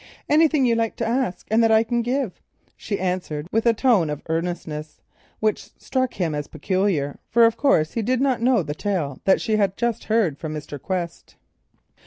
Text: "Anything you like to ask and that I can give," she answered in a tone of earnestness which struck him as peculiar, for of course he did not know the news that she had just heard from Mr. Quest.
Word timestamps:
"Anything 0.27 0.65
you 0.65 0.73
like 0.73 0.95
to 0.95 1.05
ask 1.07 1.45
and 1.51 1.61
that 1.61 1.71
I 1.71 1.83
can 1.83 2.01
give," 2.01 2.41
she 2.75 2.99
answered 2.99 3.47
in 3.53 3.61
a 3.63 3.71
tone 3.71 4.09
of 4.09 4.23
earnestness 4.29 4.99
which 5.39 5.69
struck 5.79 6.15
him 6.15 6.33
as 6.33 6.47
peculiar, 6.47 7.19
for 7.29 7.45
of 7.45 7.55
course 7.55 7.91
he 7.93 8.01
did 8.01 8.19
not 8.19 8.41
know 8.41 8.63
the 8.63 8.73
news 8.83 9.19
that 9.25 9.39
she 9.41 9.57
had 9.57 9.77
just 9.77 10.05
heard 10.05 10.39
from 10.39 10.55
Mr. 10.55 10.81
Quest. 10.81 11.35